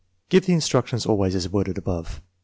l 0.01 0.03
Give 0.29 0.47
the 0.47 0.53
instructions 0.53 1.05
always 1.05 1.35
as 1.35 1.47
worded 1.47 1.77
above. 1.77 2.23